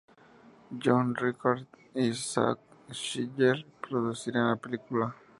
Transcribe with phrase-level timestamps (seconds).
[0.83, 2.57] John Rickard y Zack
[2.89, 5.15] Schiller producirían la película.